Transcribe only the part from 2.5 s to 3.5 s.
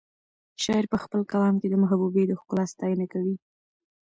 ستاینه کوي.